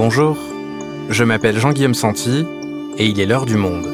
[0.00, 0.38] Bonjour,
[1.10, 2.46] je m'appelle Jean-Guillaume Santi
[2.98, 3.84] et il est l'heure du monde.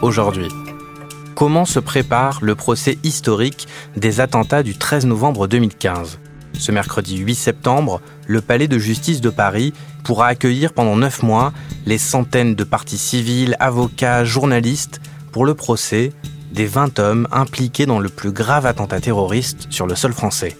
[0.00, 0.46] Aujourd'hui,
[1.34, 3.66] comment se prépare le procès historique
[3.96, 6.20] des attentats du 13 novembre 2015
[6.56, 9.72] ce mercredi 8 septembre, le palais de justice de Paris
[10.04, 11.52] pourra accueillir pendant neuf mois
[11.86, 15.00] les centaines de parties civiles, avocats, journalistes
[15.32, 16.12] pour le procès
[16.52, 20.56] des 20 hommes impliqués dans le plus grave attentat terroriste sur le sol français.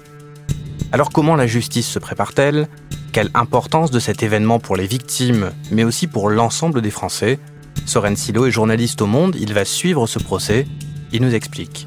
[0.90, 2.68] Alors comment la justice se prépare-t-elle?
[3.12, 7.38] Quelle importance de cet événement pour les victimes, mais aussi pour l'ensemble des Français?
[7.84, 10.66] Soren Silo est journaliste au Monde, il va suivre ce procès,
[11.12, 11.86] il nous explique.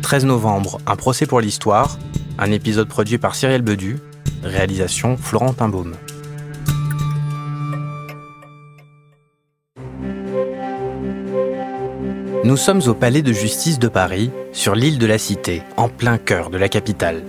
[0.00, 1.98] 13 novembre, un procès pour l'histoire,
[2.38, 3.98] un épisode produit par Cyril Bedu,
[4.42, 5.94] réalisation Florent Baume.
[12.44, 16.18] Nous sommes au Palais de justice de Paris, sur l'île de la Cité, en plein
[16.18, 17.22] cœur de la capitale.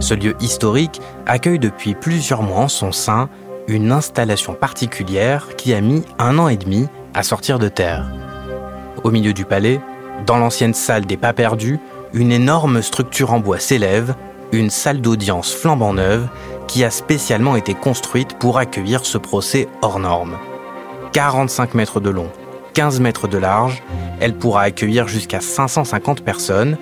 [0.00, 3.28] Ce lieu historique accueille depuis plusieurs mois en son sein
[3.68, 8.10] une installation particulière qui a mis un an et demi à sortir de terre.
[9.04, 9.78] Au milieu du palais,
[10.24, 11.78] dans l'ancienne salle des pas perdus,
[12.14, 14.14] une énorme structure en bois s'élève,
[14.52, 16.28] une salle d'audience flambant neuve
[16.66, 20.38] qui a spécialement été construite pour accueillir ce procès hors norme.
[21.12, 22.30] 45 mètres de long,
[22.76, 23.82] 15 mètres de large,
[24.20, 26.76] elle pourra accueillir jusqu'à 550 personnes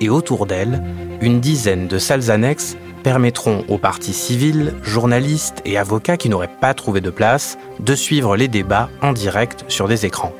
[0.00, 0.82] et autour d'elle,
[1.20, 6.74] une dizaine de salles annexes permettront aux partis civils, journalistes et avocats qui n'auraient pas
[6.74, 10.32] trouvé de place de suivre les débats en direct sur des écrans.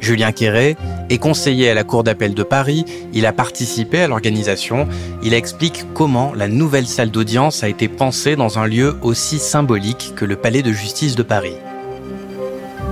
[0.00, 0.76] Julien Quéré
[1.10, 2.84] est conseiller à la Cour d'appel de Paris.
[3.12, 4.86] Il a participé à l'organisation.
[5.24, 10.12] Il explique comment la nouvelle salle d'audience a été pensée dans un lieu aussi symbolique
[10.14, 11.56] que le palais de justice de Paris.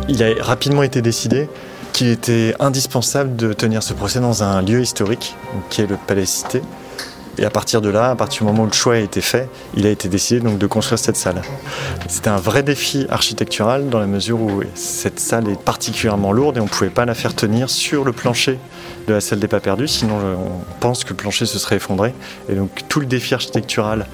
[0.09, 1.49] Il a rapidement été décidé
[1.95, 5.35] qu'il était indispensable de tenir ce procès dans un lieu historique,
[5.71, 6.61] qui est le palais Cité.
[7.39, 9.49] Et à partir de là, à partir du moment où le choix a été fait,
[9.77, 11.43] il a été décidé donc de construire cette salle.
[12.07, 16.61] C'était un vrai défi architectural dans la mesure où cette salle est particulièrement lourde et
[16.61, 18.59] on ne pouvait pas la faire tenir sur le plancher
[19.09, 22.15] de la salle des pas perdus, sinon on pense que le plancher se serait effondré.
[22.49, 24.07] Et donc tout le défi architectural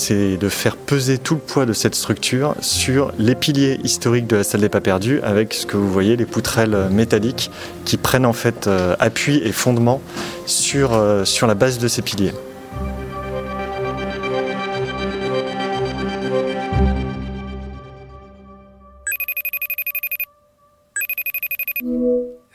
[0.00, 4.36] c'est de faire peser tout le poids de cette structure sur les piliers historiques de
[4.36, 7.50] la salle des pas perdus avec ce que vous voyez, les poutrelles métalliques
[7.84, 10.00] qui prennent en fait euh, appui et fondement
[10.46, 12.32] sur, euh, sur la base de ces piliers.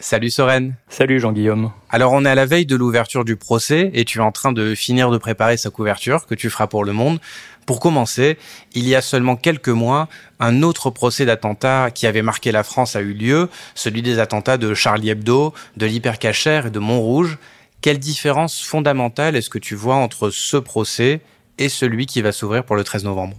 [0.08, 0.76] Salut Soren.
[0.88, 1.72] Salut Jean-Guillaume.
[1.90, 4.52] Alors on est à la veille de l'ouverture du procès et tu es en train
[4.52, 7.20] de finir de préparer sa couverture que tu feras pour le monde.
[7.66, 8.38] Pour commencer,
[8.76, 10.08] il y a seulement quelques mois,
[10.40, 14.58] un autre procès d'attentat qui avait marqué la France a eu lieu, celui des attentats
[14.60, 17.40] de Charlie Hebdo, de l'Hypercacher et de Montrouge.
[17.82, 21.22] Quelle différence fondamentale est-ce que tu vois entre ce procès
[21.58, 23.38] et celui qui va s'ouvrir pour le 13 novembre?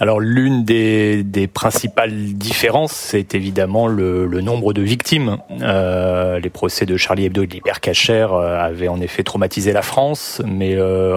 [0.00, 5.38] Alors l'une des, des, principales différences, c'est évidemment le, le, nombre de victimes.
[5.60, 9.82] Euh, les procès de Charlie Hebdo et de l'hypercacher euh, avaient en effet traumatisé la
[9.82, 11.16] France, mais euh,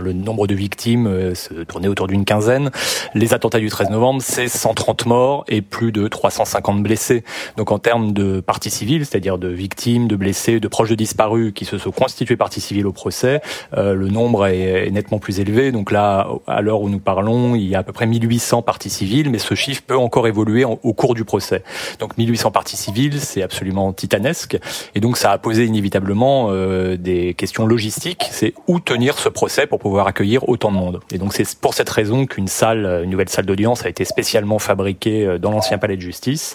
[0.00, 2.70] le nombre de victimes euh, se tournait autour d'une quinzaine.
[3.14, 7.24] Les attentats du 13 novembre, c'est 130 morts et plus de 350 blessés.
[7.56, 11.52] Donc en termes de partie civile, c'est-à-dire de victimes, de blessés, de proches de disparus
[11.52, 13.40] qui se sont constitués partie civile au procès,
[13.76, 15.72] euh, le nombre est, est, nettement plus élevé.
[15.72, 18.90] Donc là, à l'heure où nous parlons, il y a à peu près 1800 parties
[18.90, 21.62] civiles, mais ce chiffre peut encore évoluer au cours du procès.
[21.98, 24.58] Donc 1800 parties civiles, c'est absolument titanesque,
[24.94, 28.28] et donc ça a posé inévitablement euh, des questions logistiques.
[28.30, 31.00] C'est où tenir ce procès pour pouvoir accueillir autant de monde.
[31.12, 34.58] Et donc c'est pour cette raison qu'une salle, une nouvelle salle d'audience a été spécialement
[34.58, 36.54] fabriquée euh, dans l'ancien palais de justice.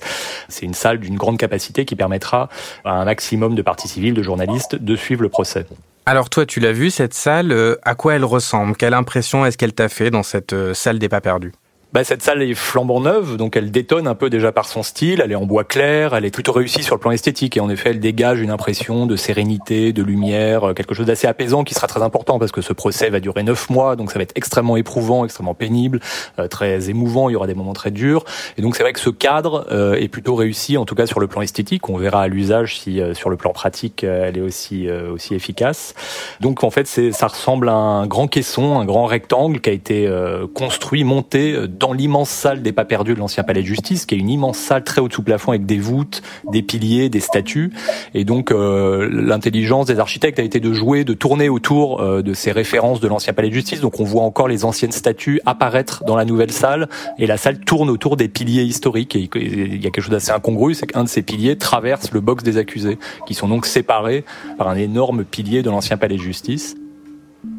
[0.50, 2.50] C'est une salle d'une grande capacité qui permettra
[2.84, 5.66] à un maximum de parties civiles, de journalistes, de suivre le procès.
[6.08, 8.76] Alors toi, tu l'as vu, cette salle, euh, à quoi elle ressemble?
[8.76, 11.52] Quelle impression est-ce qu'elle t'a fait dans cette euh, salle des pas perdus?
[11.96, 15.22] Bah, cette salle est flambant neuve, donc elle détonne un peu déjà par son style.
[15.24, 17.70] Elle est en bois clair, elle est plutôt réussie sur le plan esthétique et en
[17.70, 21.74] effet, elle dégage une impression de sérénité, de lumière, euh, quelque chose d'assez apaisant qui
[21.74, 24.34] sera très important parce que ce procès va durer neuf mois, donc ça va être
[24.36, 26.02] extrêmement éprouvant, extrêmement pénible,
[26.38, 27.30] euh, très émouvant.
[27.30, 28.26] Il y aura des moments très durs
[28.58, 31.22] et donc c'est vrai que ce cadre euh, est plutôt réussi, en tout cas sur
[31.22, 31.88] le plan esthétique.
[31.88, 35.94] On verra à l'usage si sur le plan pratique elle est aussi aussi efficace.
[36.42, 40.14] Donc en fait, ça ressemble à un grand caisson, un grand rectangle qui a été
[40.54, 44.16] construit, monté dans dans l'immense salle des pas perdus de l'ancien palais de justice, qui
[44.16, 47.72] est une immense salle très haute sous plafond avec des voûtes, des piliers, des statues.
[48.16, 52.34] Et donc euh, l'intelligence des architectes a été de jouer, de tourner autour euh, de
[52.34, 53.82] ces références de l'ancien palais de justice.
[53.82, 56.90] Donc on voit encore les anciennes statues apparaître dans la nouvelle salle,
[57.20, 59.16] et la salle tourne autour des piliers historiques.
[59.16, 62.20] Et il y a quelque chose d'assez incongru, c'est qu'un de ces piliers traverse le
[62.20, 62.98] box des accusés,
[63.28, 64.26] qui sont donc séparés
[64.58, 66.76] par un énorme pilier de l'ancien palais de justice.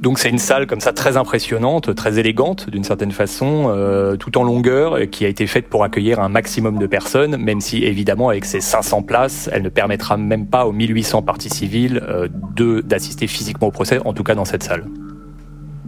[0.00, 4.38] Donc c'est une salle comme ça très impressionnante, très élégante d'une certaine façon, euh, tout
[4.38, 8.28] en longueur, qui a été faite pour accueillir un maximum de personnes, même si évidemment
[8.28, 12.28] avec ses 500 places, elle ne permettra même pas aux 1800 parties civiles euh,
[12.82, 14.84] d'assister physiquement au procès, en tout cas dans cette salle.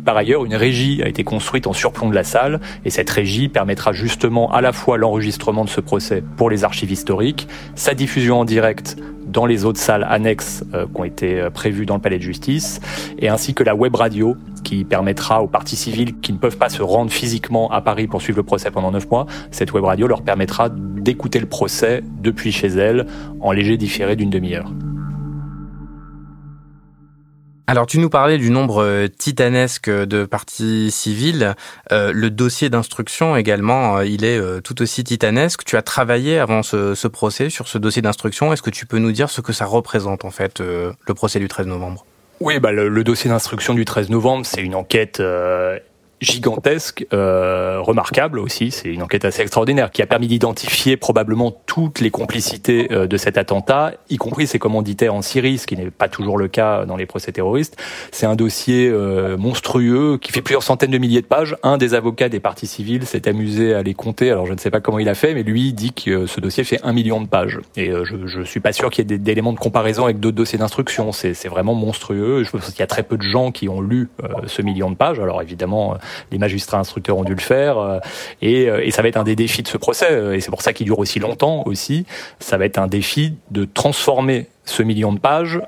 [0.08, 3.50] Par ailleurs, une régie a été construite en surplomb de la salle et cette régie
[3.50, 8.40] permettra justement à la fois l'enregistrement de ce procès pour les archives historiques, sa diffusion
[8.40, 8.96] en direct
[9.26, 12.22] dans les autres salles annexes euh, qui ont été euh, prévues dans le palais de
[12.22, 12.80] justice,
[13.18, 14.34] et ainsi que la web radio
[14.64, 18.22] qui permettra aux parties civiles qui ne peuvent pas se rendre physiquement à Paris pour
[18.22, 22.50] suivre le procès pendant neuf mois, cette web radio leur permettra d'écouter le procès depuis
[22.50, 23.04] chez elles
[23.42, 24.72] en léger différé d'une demi-heure.
[27.68, 31.54] Alors tu nous parlais du nombre euh, titanesque de parties civiles.
[31.92, 35.64] Euh, le dossier d'instruction également, euh, il est tout aussi titanesque.
[35.66, 38.54] Tu as travaillé avant ce, procès sur ce dossier d'instruction.
[38.54, 41.48] Est-ce que tu peux nous dire ce que ça représente en fait, le procès du
[41.48, 42.06] 13 novembre?
[42.40, 45.20] Oui, bah le, dossier d'instruction du 13 novembre, c'est une enquête
[46.20, 48.70] gigantesque, euh, remarquable aussi.
[48.70, 53.16] C'est une enquête assez extraordinaire qui a permis d'identifier probablement toutes les complicités euh, de
[53.16, 56.84] cet attentat, y compris ses commanditaires en Syrie, ce qui n'est pas toujours le cas
[56.86, 57.76] dans les procès terroristes.
[58.10, 61.56] C'est un dossier euh, monstrueux qui fait plusieurs centaines de milliers de pages.
[61.62, 64.30] Un des avocats des parties civiles s'est amusé à les compter.
[64.30, 66.64] Alors je ne sais pas comment il a fait, mais lui dit que ce dossier
[66.64, 67.60] fait un million de pages.
[67.76, 70.36] Et euh, je, je suis pas sûr qu'il y ait d'éléments de comparaison avec d'autres
[70.36, 71.12] dossiers d'instruction.
[71.12, 72.42] C'est vraiment monstrueux.
[72.42, 74.08] Je pense qu'il y a très peu de gens qui ont lu
[74.46, 75.20] ce million de pages.
[75.20, 75.96] Alors évidemment
[76.30, 77.98] les magistrats instructeurs ont dû le faire, euh,
[78.42, 80.50] et, euh, et ça va être un des défis de ce procès, euh, et c'est
[80.50, 82.06] pour ça qu'il dure aussi longtemps aussi.
[82.38, 85.60] Ça va être un défi de transformer ce million de pages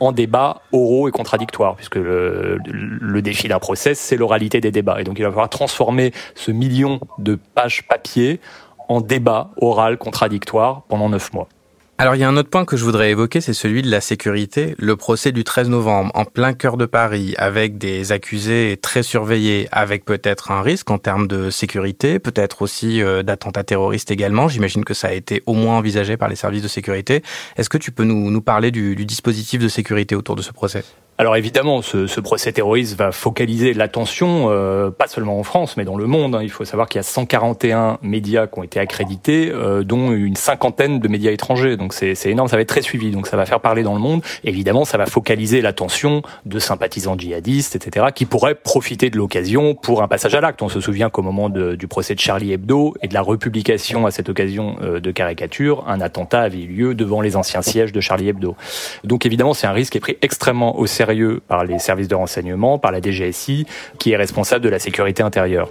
[0.00, 5.00] en débats oraux et contradictoires, puisque le, le défi d'un procès, c'est l'oralité des débats.
[5.00, 8.40] Et donc il va falloir transformer ce million de pages papier
[8.88, 11.48] en débat oral contradictoire pendant neuf mois.
[11.96, 14.00] Alors il y a un autre point que je voudrais évoquer, c'est celui de la
[14.00, 14.74] sécurité.
[14.78, 19.68] Le procès du 13 novembre, en plein cœur de Paris, avec des accusés très surveillés,
[19.70, 24.48] avec peut-être un risque en termes de sécurité, peut-être aussi euh, d'attentats terroristes également.
[24.48, 27.22] J'imagine que ça a été au moins envisagé par les services de sécurité.
[27.56, 30.82] Est-ce que tu peux nous, parler du dispositif de sécurité autour de ce procès?
[31.16, 35.84] Alors évidemment, ce, ce, procès terroriste va focaliser l'attention, euh, pas seulement en France, mais
[35.84, 36.34] dans le monde.
[36.34, 36.40] Hein.
[36.42, 40.34] Il faut savoir qu'il y a 141 médias qui ont été accrédités, euh, dont une
[40.34, 41.76] cinquantaine de médias étrangers.
[41.76, 43.12] Donc c'est énorme, ça va être très suivi.
[43.12, 44.22] Donc ça va faire parler dans le monde.
[44.42, 50.02] Évidemment, ça va focaliser l'attention de sympathisants djihadistes, etc., qui pourraient profiter de l'occasion pour
[50.02, 50.62] un passage à l'acte.
[50.62, 54.04] On se souvient qu'au moment de, du procès de Charlie Hebdo et de la republication
[54.04, 57.92] à cette occasion euh, de caricature, un attentat avait eu lieu devant les anciens sièges
[57.92, 58.56] de Charlie Hebdo.
[59.04, 61.03] Donc évidemment, c'est un risque qui est pris extrêmement au sérieux
[61.46, 63.66] par les services de renseignement, par la DGSI,
[63.98, 65.68] qui est responsable de la sécurité intérieure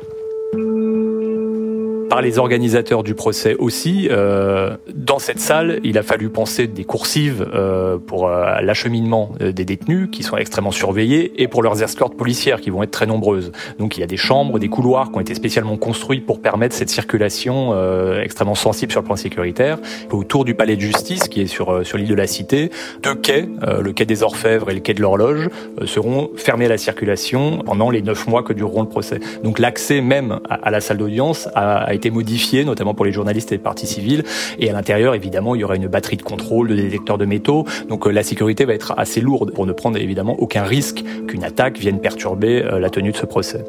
[2.13, 4.07] par les organisateurs du procès aussi.
[4.11, 9.51] Euh, dans cette salle, il a fallu penser des coursives euh, pour euh, l'acheminement euh,
[9.51, 13.07] des détenus qui sont extrêmement surveillés et pour leurs escortes policières qui vont être très
[13.07, 13.51] nombreuses.
[13.79, 16.75] Donc il y a des chambres, des couloirs qui ont été spécialement construits pour permettre
[16.75, 19.79] cette circulation euh, extrêmement sensible sur le plan sécuritaire.
[20.11, 22.69] Autour du palais de justice qui est sur euh, sur l'île de la Cité,
[23.01, 23.49] deux quais,
[23.81, 25.49] le quai des Orfèvres et le quai de l'Horloge,
[25.85, 29.19] seront fermés à la circulation pendant les neuf mois que dureront le procès.
[29.43, 33.11] Donc l'accès même à, à la salle d'audience a, a été modifié, notamment pour les
[33.11, 34.23] journalistes et les parties civiles.
[34.59, 37.65] Et à l'intérieur, évidemment, il y aura une batterie de contrôle, de détecteurs de métaux.
[37.89, 41.43] Donc euh, la sécurité va être assez lourde pour ne prendre évidemment aucun risque qu'une
[41.43, 43.63] attaque vienne perturber euh, la tenue de ce procès.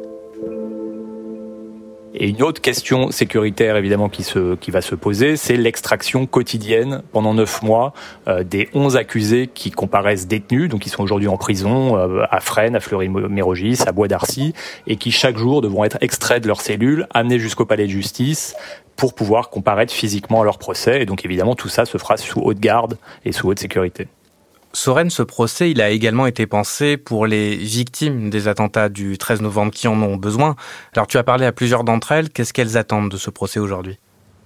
[2.17, 7.03] Et une autre question sécuritaire, évidemment, qui, se, qui va se poser, c'est l'extraction quotidienne
[7.11, 7.93] pendant neuf mois
[8.29, 12.39] euh, des onze accusés qui comparaissent détenus, donc qui sont aujourd'hui en prison euh, à
[12.39, 14.53] Fresnes, à Fleury-Mérogis, à Bois d'Arcy,
[14.87, 18.55] et qui chaque jour devront être extraits de leurs cellules, amenés jusqu'au palais de justice
[18.95, 21.01] pour pouvoir comparaître physiquement à leur procès.
[21.01, 24.07] Et donc, évidemment, tout ça se fera sous haute garde et sous haute sécurité.
[24.75, 29.41] Soren, ce procès, il a également été pensé pour les victimes des attentats du 13
[29.41, 30.55] novembre qui en ont besoin.
[30.93, 33.97] Alors tu as parlé à plusieurs d'entre elles, qu'est-ce qu'elles attendent de ce procès aujourd'hui?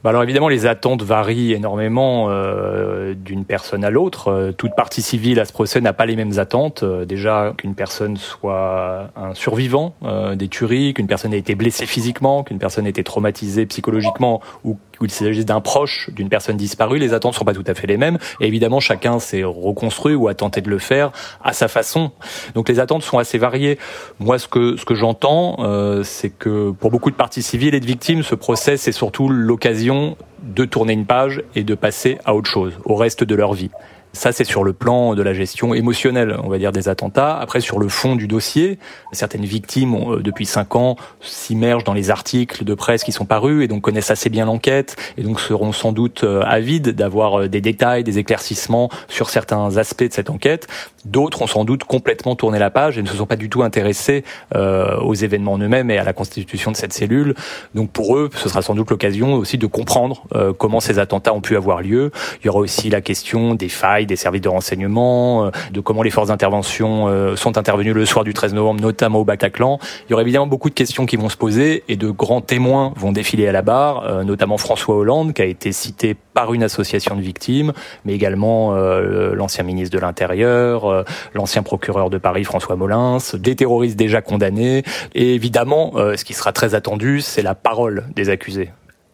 [0.04, 4.30] Bah alors évidemment, les attentes varient énormément euh, d'une personne à l'autre.
[4.30, 6.84] Euh, toute partie civile à ce procès n'a pas les mêmes attentes.
[6.84, 9.96] Euh, déjà qu'une personne soit un survivant
[10.36, 14.78] des tueries, qu'une personne ait été blessée physiquement, qu'une personne ait été traumatisée psychologiquement ou
[15.06, 17.98] il s'agisse d'un proche d'une personne disparue, les attentes sont pas tout à fait les
[17.98, 18.18] mêmes.
[18.40, 21.12] Et évidemment, chacun s'est reconstruit ou a tenté de le faire
[21.44, 22.12] à sa façon.
[22.56, 23.78] Donc les attentes sont assez variées.
[24.20, 27.80] Moi, ce que ce que j'entends, euh, c'est que pour beaucoup de parties civiles et
[27.80, 32.34] de victimes, ce procès c'est surtout l'occasion de tourner une page et de passer à
[32.34, 33.72] autre chose, au reste de leur vie.
[34.14, 37.38] Ça, c'est sur le plan de la gestion émotionnelle, on va dire, des attentats.
[37.38, 38.80] Après, sur le fond du dossier,
[39.12, 43.64] certaines victimes, euh, depuis cinq ans, s'immergent dans les articles de presse qui sont parus
[43.64, 47.48] et donc connaissent assez bien l'enquête et donc seront sans doute euh, avides d'avoir euh,
[47.48, 50.68] des détails, des éclaircissements sur certains aspects de cette enquête.
[51.06, 53.64] D'autres ont sans doute complètement tourné la page et ne se sont pas du tout
[53.64, 57.36] intéressés aux événements en eux-mêmes et à la constitution de cette cellule.
[57.74, 60.24] Donc pour eux, ce sera sans doute l'occasion aussi de comprendre
[60.58, 62.12] comment ces attentats ont pu avoir lieu.
[62.42, 66.04] Il y aura aussi la question des failles des services de renseignement, euh, de comment
[66.04, 69.80] les forces d'intervention euh, sont intervenues le soir du 13 novembre, notamment au Bataclan.
[70.08, 72.94] Il y aura évidemment beaucoup de questions qui vont se poser et de grands témoins
[72.96, 76.64] vont défiler à la barre, euh, notamment François Hollande, qui a été cité par une
[76.64, 77.74] association de victimes,
[78.06, 81.04] mais également l'ancien ministre de l'Intérieur,
[81.34, 84.84] l'ancien procureur de Paris, François Molins, des terroristes déjà condamnés.
[85.14, 88.70] Et évidemment, ce qui sera très attendu, c'est la parole des accusés.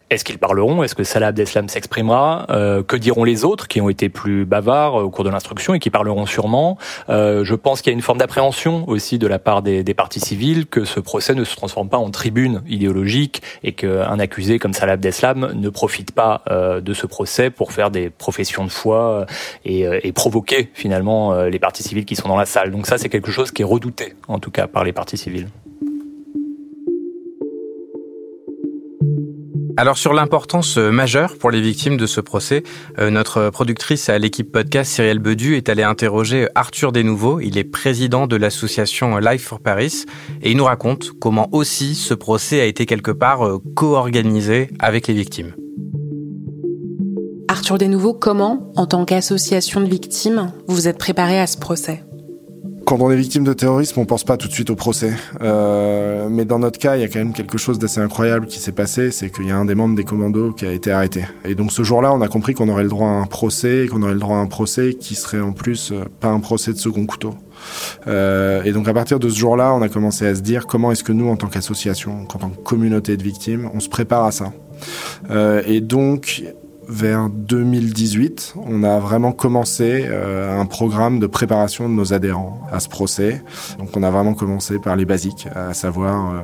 [0.08, 0.84] Est-ce qu'ils parleront?
[0.84, 2.46] Est-ce que Salah Abdeslam s'exprimera?
[2.50, 5.74] Euh, Que diront les autres qui ont été plus bavards euh, au cours de l'instruction
[5.74, 6.78] et qui parleront sûrement?
[7.08, 9.94] Euh, Je pense qu'il y a une forme d'appréhension aussi de la part des, des,
[9.94, 14.60] partis civils que ce procès ne se transforme pas en tribune idéologique et qu'un accusé
[14.60, 19.26] comme Salah Abdeslam ne profite pas de ce procès pour faire des professions de foi
[19.64, 22.70] et, et provoquer finalement les partis civils qui sont dans la salle.
[22.70, 25.48] Donc ça, c'est quelque chose qui est redouté en tout cas par les partis civils.
[29.78, 32.62] Alors sur l'importance euh, majeure pour les victimes de ce procès,
[32.98, 37.40] euh, notre productrice à l'équipe podcast Cyrielle Bedu est allée interroger Arthur Desnouveaux.
[37.40, 40.06] Il est président de l'association Life for Paris
[40.42, 45.08] et il nous raconte comment aussi ce procès a été quelque part euh, co-organisé avec
[45.08, 45.54] les victimes.
[47.48, 52.05] Arthur Desnouveaux, comment, en tant qu'association de victimes, vous vous êtes préparé à ce procès?
[52.86, 55.12] Quand on est victime de terrorisme, on pense pas tout de suite au procès.
[55.42, 58.60] Euh, mais dans notre cas, il y a quand même quelque chose d'assez incroyable qui
[58.60, 61.24] s'est passé, c'est qu'il y a un des membres des commandos qui a été arrêté.
[61.44, 64.02] Et donc ce jour-là, on a compris qu'on aurait le droit à un procès, qu'on
[64.02, 66.78] aurait le droit à un procès qui serait en plus euh, pas un procès de
[66.78, 67.34] second couteau.
[68.06, 70.92] Euh, et donc à partir de ce jour-là, on a commencé à se dire comment
[70.92, 74.24] est-ce que nous, en tant qu'association, en tant que communauté de victimes, on se prépare
[74.24, 74.52] à ça.
[75.66, 76.44] Et donc
[76.88, 82.80] vers 2018, on a vraiment commencé euh, un programme de préparation de nos adhérents à
[82.80, 83.42] ce procès.
[83.78, 86.38] Donc on a vraiment commencé par les basiques, à savoir euh,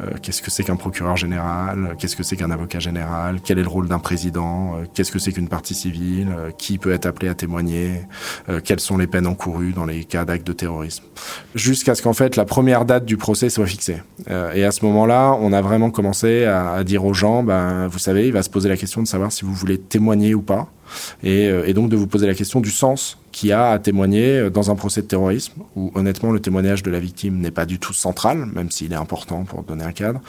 [0.00, 3.62] euh, qu'est-ce que c'est qu'un procureur général, qu'est-ce que c'est qu'un avocat général, quel est
[3.62, 6.28] le rôle d'un président, qu'est-ce que c'est qu'une partie civile,
[6.58, 8.02] qui peut être appelé à témoigner,
[8.64, 11.04] quelles sont les peines encourues dans les cas d'actes de terrorisme.
[11.54, 14.02] Jusqu'à ce qu'en fait la première date du procès soit fixée.
[14.28, 17.98] et à ce moment-là, on a vraiment commencé à, à dire aux gens, ben, vous
[17.98, 20.70] savez, il va se poser la question de savoir si vous voulez témoigner ou pas.
[21.24, 24.38] Euh, et, donc de vous poser la question du sens qu'il y a à témoigner
[24.38, 27.66] euh, dans un procès de terrorisme, où honnêtement le témoignage de la victime n'est pas
[27.66, 30.20] du tout central, même s'il est important pour donner un cadre,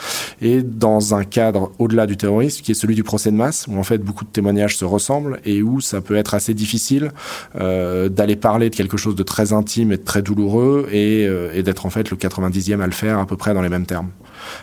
[0.42, 3.78] et dans un cadre au-delà du terrorisme, qui est celui du procès de masse, où
[3.78, 7.12] en fait beaucoup de témoignages se ressemblent, et où ça peut être assez difficile
[7.60, 11.64] euh, d'aller parler de quelque chose de très intime et de très douloureux, et, et
[11.64, 14.10] d'être en fait le 90e à le faire à peu près dans les mêmes termes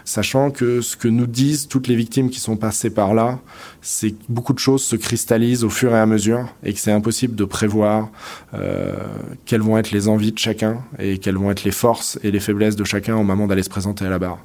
[0.05, 3.39] sachant que ce que nous disent toutes les victimes qui sont passées par là,
[3.81, 6.93] c'est que beaucoup de choses se cristallisent au fur et à mesure et que c'est
[6.93, 8.11] impossible de prévoir
[8.55, 8.97] euh,
[9.45, 12.41] quelles vont être les envies de chacun et quelles vont être les forces et les
[12.41, 14.39] faiblesses de chacun au moment d'aller se présenter à la barre.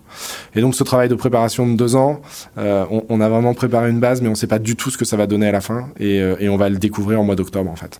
[0.55, 2.21] Et donc ce travail de préparation de deux ans,
[2.57, 4.97] euh, on, a vraiment préparé une base, mais on ne sait pas du tout ce
[4.97, 7.23] que ça va donner à la fin et, euh, et on va le découvrir en
[7.23, 7.99] mois d'octobre en fait.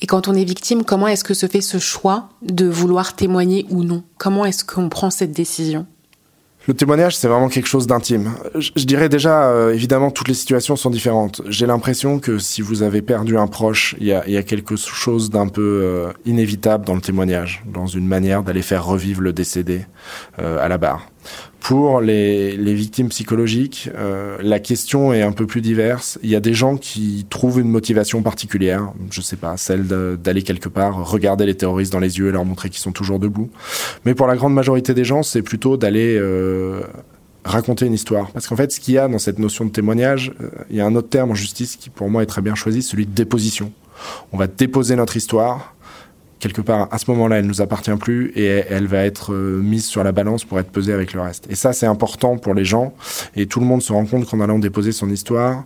[0.00, 3.66] Et quand on est victime, comment est-ce que se fait ce choix de vouloir témoigner
[3.70, 4.02] ou non?
[4.18, 5.86] Comment est-ce qu'on prend cette décision?
[6.66, 8.32] Le témoignage, c'est vraiment quelque chose d'intime.
[8.54, 11.40] Je, dirais déjà, euh, évidemment, toutes les situations sont différentes.
[11.48, 15.48] J'ai l'impression que si vous avez perdu un proche, il y a, quelque chose d'un
[15.48, 19.86] peu euh, inévitable dans le témoignage, dans une manière d'aller faire revivre le décédé
[20.40, 21.08] euh, à la barre.
[21.66, 26.16] Pour les, victimes psychologiques, euh, la question est un peu plus diverse.
[26.22, 30.42] Il y a des gens qui trouvent une motivation particulière, je sais pas, celle d'aller
[30.42, 33.50] quelque part, regarder les terroristes dans les yeux et leur montrer qu'ils sont toujours debout.
[34.04, 36.82] Mais pour la grande majorité des gens, c'est plutôt d'aller euh,
[37.44, 38.30] raconter une histoire.
[38.30, 40.80] Parce qu'en fait, ce qu'il y a dans cette notion de témoignage, euh, il y
[40.80, 43.12] a un autre terme en justice qui pour moi est très bien choisi, celui de
[43.12, 43.72] déposition.
[44.32, 45.74] On va déposer notre histoire
[46.38, 49.86] quelque part, à ce moment-là, elle nous appartient plus et elle va être euh, mise
[49.86, 51.46] sur la balance pour être pesée avec le reste.
[51.50, 52.94] Et ça, c'est important pour les gens.
[53.34, 55.64] Et tout le monde se rend compte qu'en allant déposer son histoire,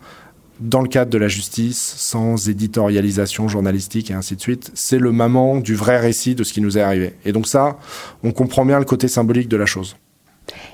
[0.61, 5.11] dans le cadre de la justice, sans éditorialisation journalistique et ainsi de suite, c'est le
[5.11, 7.15] moment du vrai récit de ce qui nous est arrivé.
[7.25, 7.79] Et donc ça,
[8.23, 9.97] on comprend bien le côté symbolique de la chose.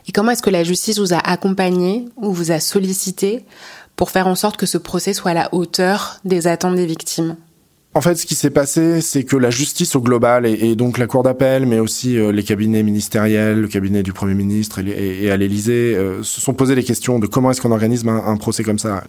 [0.09, 3.45] Et comment est-ce que la justice vous a accompagné ou vous a sollicité
[3.95, 7.37] pour faire en sorte que ce procès soit à la hauteur des attentes des victimes?
[7.97, 11.07] En fait, ce qui s'est passé, c'est que la justice au global, et, donc la
[11.07, 15.39] Cour d'appel, mais aussi euh, les cabinets ministériels, le cabinet du Premier ministre et, à
[15.39, 18.79] l'Élysée, euh, se sont posé les questions de comment est-ce qu'on organise un, procès comme
[18.79, 19.03] ça.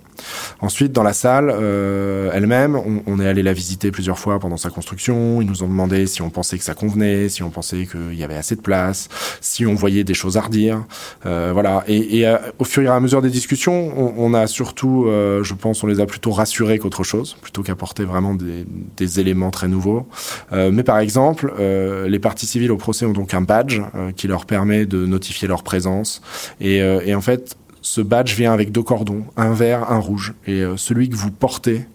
[0.62, 4.70] Ensuite, dans la salle euh, elle-même, on, est allé la visiter plusieurs fois pendant sa
[4.70, 5.42] construction.
[5.42, 8.24] Ils nous ont demandé si on pensait que ça convenait, si on pensait qu'il y
[8.24, 9.10] avait assez de place,
[9.42, 10.86] si on voyait des choses à redire.
[11.26, 11.84] voilà.
[11.90, 12.26] Et,
[12.58, 16.00] au fur et à mesure des discussions, on, on a surtout, je pense, on les
[16.00, 18.66] a plutôt rassurés qu'autre chose, plutôt qu'apporter vraiment des
[18.96, 20.08] des éléments très nouveaux.
[20.54, 24.12] Euh, mais par exemple, euh, les parties civiles au procès ont donc un badge euh,
[24.12, 26.22] qui leur permet de notifier leur présence.
[26.60, 30.34] Et, en fait, ce badge vient avec deux cordons, un vert, un rouge.
[30.46, 31.86] Et celui que vous portez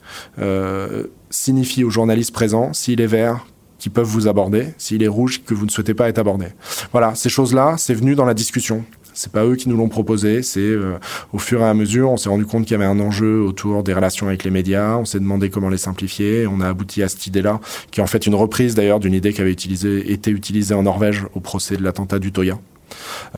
[1.30, 3.46] signifie aux journalistes présents, s'il est vert,
[3.78, 6.46] qui peuvent vous aborder, s'il est rouge, que vous ne souhaitez pas être abordé.
[6.92, 8.84] Voilà, ces choses-là, c'est venu dans la discussion.
[9.14, 10.98] C'est pas eux qui nous l'ont proposé, c'est euh,
[11.32, 13.82] au fur et à mesure, on s'est rendu compte qu'il y avait un enjeu autour
[13.82, 17.08] des relations avec les médias, on s'est demandé comment les simplifier, on a abouti à
[17.08, 20.74] cette idée-là, qui est en fait une reprise d'ailleurs d'une idée qui avait été utilisée
[20.74, 22.58] en Norvège au procès de l'attentat du Toya.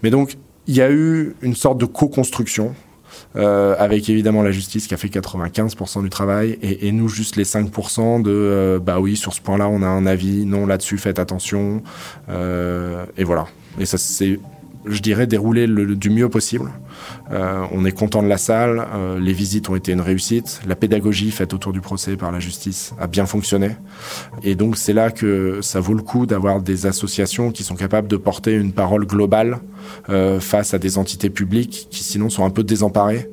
[0.02, 2.74] Mais donc, il y a eu une sorte de co-construction
[3.36, 7.36] euh, avec évidemment la justice qui a fait 95% du travail et, et, nous juste
[7.36, 10.98] les 5% de euh, bah oui sur ce point-là on a un avis, non là-dessus
[10.98, 11.82] faites attention
[12.28, 13.46] euh, et voilà.
[13.78, 14.38] Et ça c'est
[14.86, 16.70] je dirais, déroulé le, du mieux possible.
[17.30, 20.76] Euh, on est content de la salle, euh, les visites ont été une réussite, la
[20.76, 23.70] pédagogie faite autour du procès par la justice a bien fonctionné.
[24.42, 28.08] Et donc c'est là que ça vaut le coup d'avoir des associations qui sont capables
[28.08, 29.60] de porter une parole globale
[30.08, 33.28] euh, face à des entités publiques qui sinon sont un peu désemparées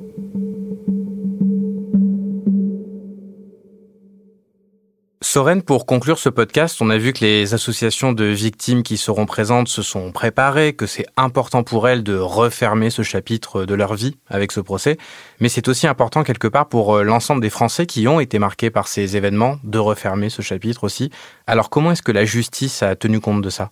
[5.33, 9.25] Soren, pour conclure ce podcast, on a vu que les associations de victimes qui seront
[9.25, 13.93] présentes se sont préparées, que c'est important pour elles de refermer ce chapitre de leur
[13.93, 14.97] vie avec ce procès,
[15.39, 18.71] mais c'est aussi important quelque part pour euh, l'ensemble des Français qui ont été marqués
[18.71, 21.11] par ces événements de refermer ce chapitre aussi.
[21.47, 23.69] Alors comment est-ce que la justice a tenu compte de ça?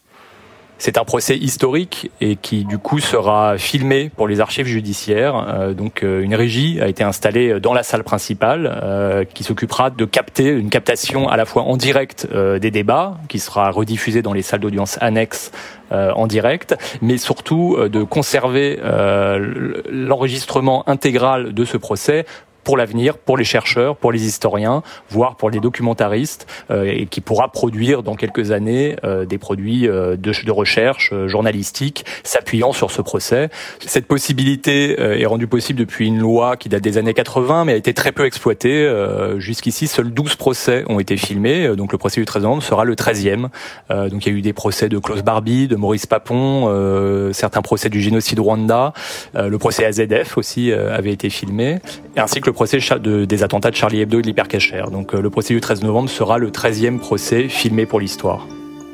[0.79, 5.45] C'est un procès historique et qui du coup sera filmé pour les archives judiciaires.
[5.50, 9.89] Euh, donc euh, une régie a été installée dans la salle principale euh, qui s'occupera
[9.89, 14.31] de capter une captation à la fois en direct des débats qui sera rediffusée dans
[14.31, 15.51] les salles d'audience annexes
[15.91, 18.79] en direct, mais surtout de conserver
[19.89, 22.25] l'enregistrement intégral de ce procès
[22.63, 27.21] pour l'avenir, pour les chercheurs, pour les historiens, voire pour les documentaristes, euh, et qui
[27.21, 32.91] pourra produire dans quelques années euh, des produits euh, de, de, recherche journalistique s'appuyant sur
[32.91, 33.49] ce procès.
[33.86, 37.75] Cette possibilité est rendue possible depuis une loi qui date des années 80, mais a
[37.75, 38.89] été très peu exploitée.
[39.38, 42.95] Jusqu'ici, seuls 12 procès ont été filmés, donc le procès du 13 novembre sera le
[42.95, 43.47] 13e.
[43.89, 47.89] donc il y a eu des procès de Klaus Barbie, de Maurice Papon, certains procès
[47.89, 48.93] du génocide Rwanda,
[49.36, 51.79] le procès AZF aussi avait été filmé,
[52.17, 54.89] ainsi que le procès de, des attentats de Charlie Hebdo et de l'hypercachère.
[54.89, 58.47] Donc euh, le procès du 13 novembre sera le 13e procès filmé pour l'histoire.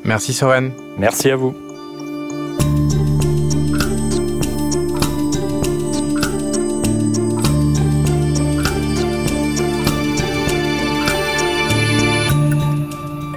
[0.04, 0.72] Merci Soren.
[0.98, 1.54] Merci à vous.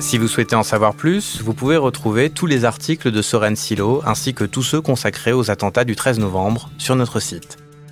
[0.02, 4.02] Si vous souhaitez en savoir plus, vous pouvez retrouver tous les articles de Soren Silo
[4.06, 7.58] ainsi que tous ceux consacrés aux attentats du 13 novembre sur notre site.